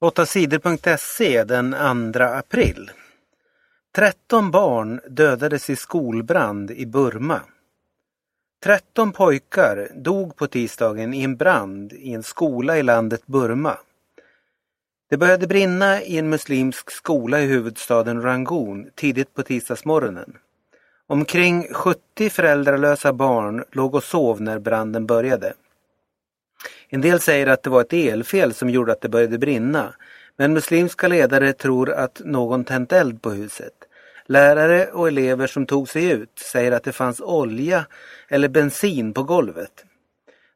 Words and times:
8sidor.se 0.00 1.44
den 1.44 1.72
2 2.12 2.22
april. 2.22 2.90
13 3.96 4.50
barn 4.50 5.00
dödades 5.08 5.70
i 5.70 5.76
skolbrand 5.76 6.70
i 6.70 6.86
Burma. 6.86 7.40
13 8.64 9.12
pojkar 9.12 9.88
dog 9.94 10.36
på 10.36 10.46
tisdagen 10.46 11.14
i 11.14 11.22
en 11.22 11.36
brand 11.36 11.92
i 11.92 12.12
en 12.12 12.22
skola 12.22 12.78
i 12.78 12.82
landet 12.82 13.26
Burma. 13.26 13.78
Det 15.10 15.16
började 15.16 15.46
brinna 15.46 16.02
i 16.02 16.18
en 16.18 16.28
muslimsk 16.28 16.90
skola 16.90 17.40
i 17.40 17.46
huvudstaden 17.46 18.22
Rangoon 18.22 18.90
tidigt 18.94 19.34
på 19.34 19.42
tisdagsmorgonen. 19.42 20.36
Omkring 21.06 21.74
70 21.74 22.30
föräldralösa 22.30 23.12
barn 23.12 23.64
låg 23.72 23.94
och 23.94 24.04
sov 24.04 24.40
när 24.40 24.58
branden 24.58 25.06
började. 25.06 25.54
En 26.94 27.00
del 27.00 27.20
säger 27.20 27.46
att 27.46 27.62
det 27.62 27.70
var 27.70 27.80
ett 27.80 27.92
elfel 27.92 28.54
som 28.54 28.70
gjorde 28.70 28.92
att 28.92 29.00
det 29.00 29.08
började 29.08 29.38
brinna. 29.38 29.94
Men 30.36 30.52
muslimska 30.52 31.08
ledare 31.08 31.52
tror 31.52 31.90
att 31.90 32.20
någon 32.24 32.64
tänt 32.64 32.92
eld 32.92 33.22
på 33.22 33.30
huset. 33.30 33.72
Lärare 34.26 34.86
och 34.86 35.08
elever 35.08 35.46
som 35.46 35.66
tog 35.66 35.88
sig 35.88 36.10
ut 36.10 36.38
säger 36.38 36.72
att 36.72 36.84
det 36.84 36.92
fanns 36.92 37.20
olja 37.20 37.86
eller 38.28 38.48
bensin 38.48 39.14
på 39.14 39.22
golvet. 39.22 39.84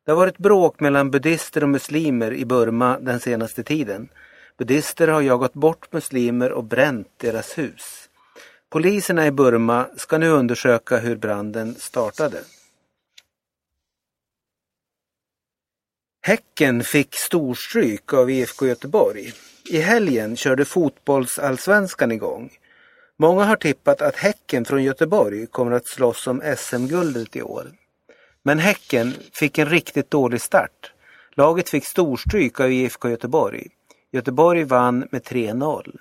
Det 0.06 0.10
har 0.12 0.16
varit 0.16 0.38
bråk 0.38 0.80
mellan 0.80 1.10
buddister 1.10 1.62
och 1.62 1.68
muslimer 1.68 2.32
i 2.32 2.44
Burma 2.44 2.98
den 3.00 3.20
senaste 3.20 3.62
tiden. 3.62 4.08
Buddister 4.58 5.08
har 5.08 5.20
jagat 5.20 5.52
bort 5.52 5.92
muslimer 5.92 6.52
och 6.52 6.64
bränt 6.64 7.08
deras 7.16 7.58
hus. 7.58 8.08
Poliserna 8.70 9.26
i 9.26 9.30
Burma 9.30 9.86
ska 9.96 10.18
nu 10.18 10.28
undersöka 10.28 10.96
hur 10.96 11.16
branden 11.16 11.74
startade. 11.74 12.38
Häcken 16.22 16.84
fick 16.84 17.14
storstryk 17.14 18.12
av 18.12 18.30
IFK 18.30 18.66
Göteborg. 18.66 19.32
I 19.70 19.78
helgen 19.78 20.36
körde 20.36 20.64
fotbollsallsvenskan 20.64 22.12
igång. 22.12 22.50
Många 23.18 23.44
har 23.44 23.56
tippat 23.56 24.02
att 24.02 24.16
Häcken 24.16 24.64
från 24.64 24.84
Göteborg 24.84 25.46
kommer 25.46 25.72
att 25.72 25.88
slåss 25.88 26.26
om 26.26 26.42
SM-guldet 26.56 27.36
i 27.36 27.42
år. 27.42 27.66
Men 28.42 28.58
Häcken 28.58 29.14
fick 29.32 29.58
en 29.58 29.68
riktigt 29.68 30.10
dålig 30.10 30.40
start. 30.40 30.92
Laget 31.34 31.68
fick 31.68 31.84
storstryk 31.84 32.60
av 32.60 32.72
IFK 32.72 33.08
Göteborg. 33.08 33.66
Göteborg 34.12 34.64
vann 34.64 35.08
med 35.10 35.22
3-0. 35.22 35.96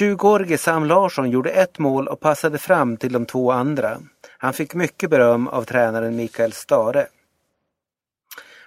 20-årige 0.00 0.58
Sam 0.58 0.84
Larsson 0.84 1.30
gjorde 1.30 1.50
ett 1.50 1.78
mål 1.78 2.08
och 2.08 2.20
passade 2.20 2.58
fram 2.58 2.96
till 2.96 3.12
de 3.12 3.26
två 3.26 3.52
andra. 3.52 3.98
Han 4.38 4.52
fick 4.52 4.74
mycket 4.74 5.10
beröm 5.10 5.48
av 5.48 5.64
tränaren 5.64 6.16
Mikael 6.16 6.52
Stare. 6.52 7.06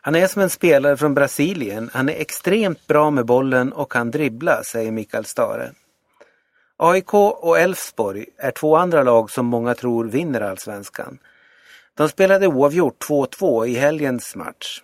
Han 0.05 0.15
är 0.15 0.27
som 0.27 0.41
en 0.41 0.49
spelare 0.49 0.97
från 0.97 1.13
Brasilien. 1.13 1.89
Han 1.93 2.09
är 2.09 2.13
extremt 2.13 2.87
bra 2.87 3.09
med 3.09 3.25
bollen 3.25 3.73
och 3.73 3.91
kan 3.91 4.11
dribbla, 4.11 4.63
säger 4.63 4.91
Mikael 4.91 5.25
Stare. 5.25 5.71
AIK 6.77 7.13
och 7.13 7.59
Elfsborg 7.59 8.25
är 8.37 8.51
två 8.51 8.75
andra 8.75 9.03
lag 9.03 9.31
som 9.31 9.45
många 9.45 9.75
tror 9.75 10.05
vinner 10.05 10.41
allsvenskan. 10.41 11.19
De 11.93 12.09
spelade 12.09 12.47
oavgjort 12.47 13.05
2-2 13.09 13.65
i 13.67 13.73
helgens 13.75 14.35
match. 14.35 14.81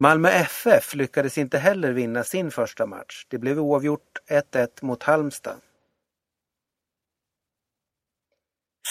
Malmö 0.00 0.28
FF 0.28 0.94
lyckades 0.94 1.38
inte 1.38 1.58
heller 1.58 1.92
vinna 1.92 2.24
sin 2.24 2.50
första 2.50 2.86
match. 2.86 3.26
Det 3.28 3.38
blev 3.38 3.60
oavgjort 3.60 4.18
1-1 4.28 4.68
mot 4.80 5.02
Halmstad. 5.02 5.56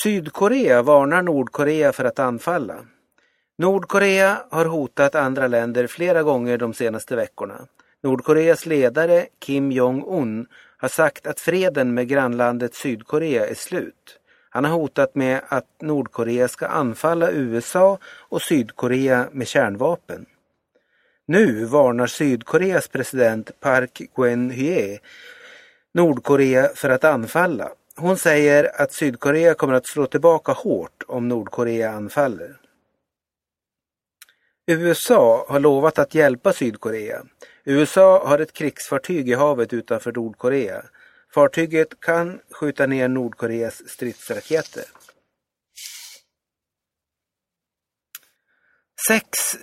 Sydkorea 0.04 0.82
varnar 0.82 1.22
Nordkorea 1.22 1.94
för 1.94 2.06
att 2.06 2.20
anfalla. 2.20 2.86
Nordkorea 3.60 4.44
har 4.50 4.66
hotat 4.66 5.16
andra 5.16 5.48
länder 5.48 5.88
flera 5.88 6.24
gånger 6.24 6.58
de 6.58 6.74
senaste 6.74 7.16
veckorna. 7.16 7.68
Nordkoreas 8.04 8.66
ledare 8.66 9.28
Kim 9.40 9.72
Jong-Un 9.72 10.48
har 10.78 10.90
sagt 10.90 11.28
att 11.28 11.40
freden 11.40 11.94
med 11.94 12.08
grannlandet 12.08 12.76
Sydkorea 12.76 13.48
är 13.48 13.54
slut. 13.54 14.20
Han 14.50 14.66
har 14.66 14.72
hotat 14.72 15.16
med 15.16 15.42
att 15.48 15.66
Nordkorea 15.82 16.48
ska 16.48 16.68
anfalla 16.68 17.32
USA 17.32 17.98
och 18.04 18.42
Sydkorea 18.42 19.28
med 19.32 19.48
kärnvapen. 19.48 20.26
Nu 21.28 21.66
varnar 21.66 22.08
Sydkoreas 22.08 22.88
president 22.88 23.60
Park 23.60 24.02
Geun-hye 24.16 25.00
Nordkorea 25.94 26.70
för 26.76 26.90
att 26.90 27.04
anfalla. 27.04 27.70
Hon 27.96 28.18
säger 28.18 28.82
att 28.82 28.94
Sydkorea 28.94 29.54
kommer 29.54 29.74
att 29.74 29.88
slå 29.88 30.06
tillbaka 30.06 30.52
hårt 30.52 31.04
om 31.08 31.28
Nordkorea 31.28 31.92
anfaller. 31.92 32.59
USA 34.70 35.46
har 35.48 35.60
lovat 35.60 36.00
att 36.00 36.16
hjälpa 36.16 36.54
Sydkorea. 36.54 37.24
USA 37.66 38.28
har 38.28 38.40
ett 38.40 38.54
krigsfartyg 38.54 39.30
i 39.30 39.34
havet 39.34 39.74
utanför 39.74 40.12
Nordkorea. 40.12 40.84
Fartyget 41.34 42.00
kan 42.00 42.40
skjuta 42.52 42.86
ner 42.86 43.08
Nordkoreas 43.08 43.90
stridsraketer. 43.90 44.84
6 49.08 49.58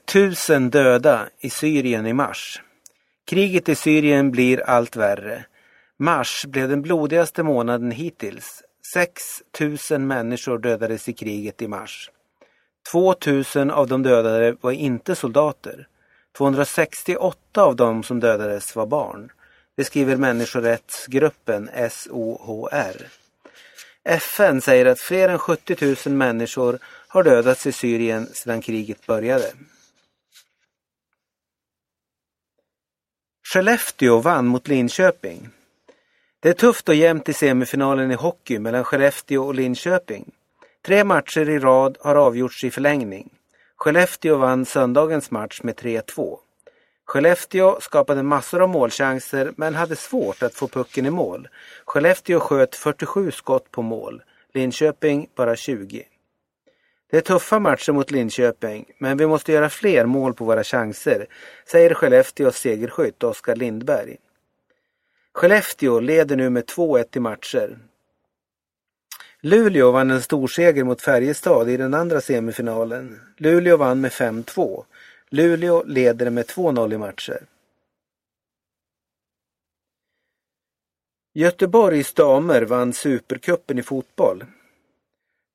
000 0.51 0.71
döda 0.71 1.29
i 1.41 1.51
Syrien 1.51 2.07
i 2.07 2.13
mars. 2.13 2.63
Kriget 3.27 3.69
i 3.69 3.75
Syrien 3.75 4.31
blir 4.31 4.61
allt 4.61 4.97
värre. 4.97 5.45
Mars 5.99 6.45
blev 6.49 6.69
den 6.69 6.83
blodigaste 6.83 7.43
månaden 7.43 7.91
hittills. 7.91 8.63
6 8.93 9.43
000 9.91 10.01
människor 10.01 10.59
dödades 10.59 11.09
i 11.09 11.13
kriget 11.13 11.63
i 11.63 11.69
mars. 11.69 12.11
2000 12.93 13.71
av 13.71 13.89
de 13.89 14.03
dödade 14.03 14.57
var 14.61 14.73
inte 14.73 15.15
soldater. 15.15 15.89
268 16.37 17.63
av 17.63 17.77
de 17.77 18.03
som 18.03 18.21
dödades 18.21 18.77
var 18.77 18.87
barn. 18.87 19.31
Det 19.77 19.85
skriver 19.85 20.17
människorättsgruppen 20.17 21.71
SOHR. 21.91 23.07
FN 24.05 24.61
säger 24.61 24.87
att 24.87 25.01
fler 25.01 25.29
än 25.29 25.39
70 25.39 25.97
000 26.07 26.17
människor 26.17 26.79
har 27.09 27.23
dödats 27.23 27.67
i 27.67 27.73
Syrien 27.73 28.27
sedan 28.27 28.61
kriget 28.61 29.07
började. 29.07 29.53
Skellefteå 33.53 34.19
vann 34.19 34.47
mot 34.47 34.69
Linköping. 34.69 35.49
Det 36.41 36.49
är 36.49 36.55
tufft 36.55 36.89
och 36.89 36.95
jämnt 36.95 37.29
i 37.29 37.33
semifinalen 37.33 38.11
i 38.11 38.15
hockey 38.15 38.59
mellan 38.59 38.85
Skellefteå 38.85 39.47
och 39.47 39.55
Linköping. 39.55 40.33
Tre 40.87 41.05
matcher 41.05 41.49
i 41.49 41.59
rad 41.59 41.97
har 42.01 42.15
avgjorts 42.15 42.65
i 42.65 42.71
förlängning. 42.71 43.31
Skellefteå 43.77 44.37
vann 44.37 44.65
söndagens 44.65 45.31
match 45.31 45.61
med 45.63 45.75
3-2. 45.75 46.39
Skellefteå 47.05 47.81
skapade 47.81 48.23
massor 48.23 48.63
av 48.63 48.69
målchanser 48.69 49.53
men 49.57 49.75
hade 49.75 49.97
svårt 49.97 50.43
att 50.43 50.55
få 50.55 50.69
pucken 50.69 51.07
i 51.07 51.11
mål. 51.11 51.49
Skellefteå 51.85 52.41
sköt 52.41 52.75
47 52.75 53.31
skott 53.31 53.71
på 53.71 53.83
mål, 53.83 54.23
Linköping 54.55 55.29
bara 55.37 55.57
20. 55.57 56.03
Det 57.11 57.17
är 57.17 57.21
tuffa 57.21 57.59
matcher 57.59 57.93
mot 57.93 58.11
Linköping, 58.11 58.85
men 58.99 59.17
vi 59.17 59.27
måste 59.27 59.53
göra 59.53 59.69
fler 59.69 60.07
mål 60.07 60.35
på 60.35 60.45
våra 60.45 60.65
chanser, 60.65 61.27
säger 61.71 61.95
Skellefteås 61.95 62.57
segerskytt 62.57 63.23
Oskar 63.23 63.57
Lindberg. 63.57 64.17
Skellefteå 65.33 66.01
leder 66.01 66.37
nu 66.37 66.51
med 66.51 66.65
2-1 66.65 67.17
i 67.17 67.21
matcher. 67.21 67.79
Luleå 69.47 69.91
vann 69.91 70.11
en 70.11 70.23
storseger 70.23 70.85
mot 70.85 71.03
Färjestad 71.03 71.71
i 71.71 71.77
den 71.77 71.95
andra 71.95 72.21
semifinalen. 72.21 73.21
Luleå 73.37 73.77
vann 73.77 74.01
med 74.01 74.11
5-2. 74.11 74.85
Luleå 75.31 75.83
leder 75.87 76.31
med 76.31 76.47
2-0 76.47 76.95
i 76.95 76.99
matcher. 76.99 77.47
Göteborgs 81.35 82.13
damer 82.13 82.63
vann 82.63 82.93
Supercupen 82.93 83.79
i 83.79 83.83
fotboll. 83.83 84.45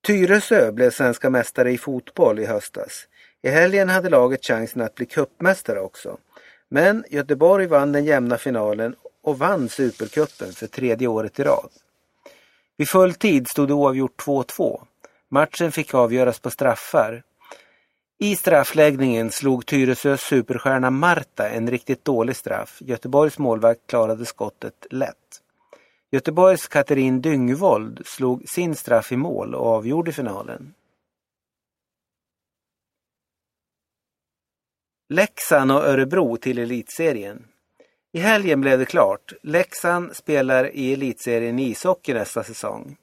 Tyresö 0.08 0.72
blev 0.72 0.92
svenska 0.92 1.30
mästare 1.30 1.72
i 1.72 1.78
fotboll 1.78 2.40
i 2.40 2.46
höstas. 2.46 3.08
I 3.42 3.50
helgen 3.50 3.90
hade 3.90 4.10
laget 4.10 4.46
chansen 4.46 4.82
att 4.82 4.96
bli 4.96 5.06
cupmästare 5.06 5.80
också. 5.80 6.18
Men 6.70 7.04
Göteborg 7.10 7.68
vann 7.68 7.92
den 7.92 8.06
jämna 8.06 8.38
finalen 8.38 8.96
och 9.22 9.40
vann 9.40 9.70
Supercupen 9.70 10.54
för 10.54 10.68
tredje 10.68 11.08
året 11.08 11.40
i 11.40 11.44
rad. 11.44 11.70
Vid 12.78 12.90
full 12.90 13.14
tid 13.14 13.48
stod 13.48 13.68
det 13.68 13.74
oavgjort 13.74 14.22
2-2. 14.26 14.82
Matchen 15.30 15.72
fick 15.72 15.94
avgöras 15.94 16.40
på 16.40 16.50
straffar. 16.50 17.24
I 18.20 18.36
straffläggningen 18.36 19.32
slog 19.32 19.66
Tyresös 19.66 20.22
superstjärna 20.22 20.90
Marta 20.90 21.50
en 21.50 21.70
riktigt 21.70 22.06
dålig 22.06 22.36
straff. 22.36 22.78
Göteborgs 22.82 23.38
målvakt 23.38 23.88
klarade 23.88 24.26
skottet 24.26 24.86
lätt. 24.90 25.42
Göteborgs 26.12 26.68
Katrin 26.68 27.22
Dyngvold 27.22 28.02
slog 28.06 28.50
sin 28.50 28.76
straff 28.76 29.12
i 29.12 29.18
mål 29.18 29.56
och 29.56 29.68
avgjorde 29.68 30.12
finalen. 30.12 30.74
Leksand 35.10 35.72
och 35.72 35.86
Örebro 35.86 36.38
till 36.38 36.58
elitserien. 36.58 37.48
I 38.14 38.20
helgen 38.20 38.62
blev 38.62 38.80
det 38.80 38.86
klart. 38.86 39.34
Leksand 39.44 40.16
spelar 40.16 40.76
i 40.76 40.94
elitserien 40.94 41.60
i 41.60 41.70
ishockey 41.70 42.14
nästa 42.14 42.44
säsong. 42.44 42.98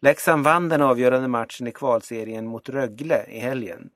Leksand 0.00 0.44
vann 0.44 0.68
den 0.68 0.82
avgörande 0.82 1.28
matchen 1.28 1.66
i 1.66 1.72
kvalserien 1.72 2.46
mot 2.46 2.68
Rögle 2.68 3.26
i 3.28 3.38
helgen. 3.38 3.90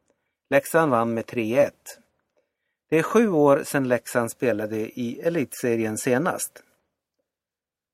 Leksand 0.50 0.90
vann 0.90 1.14
med 1.14 1.24
3-1. 1.24 1.70
Det 2.90 2.98
är 2.98 3.02
sju 3.02 3.28
år 3.28 3.62
sedan 3.64 3.88
Leksand 3.88 4.30
spelade 4.30 4.76
i 4.76 5.20
elitserien 5.20 5.98
senast. 5.98 6.62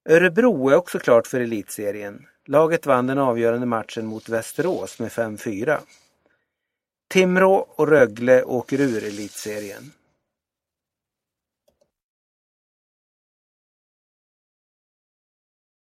Örebro 0.08 0.68
är 0.68 0.76
också 0.76 0.98
klart 0.98 1.26
för 1.26 1.40
elitserien. 1.40 2.26
Laget 2.46 2.86
vann 2.86 3.06
den 3.06 3.18
avgörande 3.18 3.66
matchen 3.66 4.06
mot 4.06 4.28
Västerås 4.28 4.98
med 4.98 5.10
5-4. 5.10 5.78
Timrå 7.10 7.54
och 7.76 7.88
Rögle 7.88 8.42
åker 8.42 8.80
ur 8.80 9.04
elitserien. 9.04 9.92